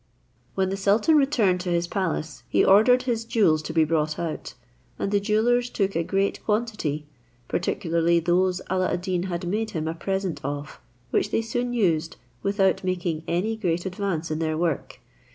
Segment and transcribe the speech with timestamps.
[0.55, 4.55] When the sultan returned to his palace, he ordered his jewels to be brought out,
[4.97, 7.05] and the jewellers took a great quantity,
[7.47, 10.79] particularly those Alla ad Deen had made him a present of,
[11.11, 14.97] which they soon used, without making any greet advance in their work.